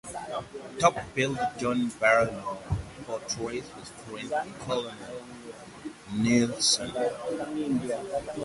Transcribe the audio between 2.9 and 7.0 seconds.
portrays his friend Colonel Nielsen.